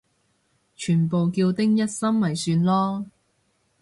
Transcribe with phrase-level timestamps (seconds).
[0.75, 3.05] 全部叫丁一心咪算囉